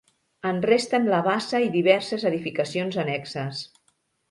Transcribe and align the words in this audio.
En 0.51 0.61
resten 0.67 1.05
la 1.15 1.19
bassa 1.27 1.61
i 1.67 1.69
diverses 1.77 2.27
edificacions 2.33 2.99
annexes. 3.05 3.63